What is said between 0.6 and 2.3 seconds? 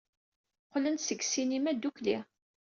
Qqlen-d seg ssinima ddukkli.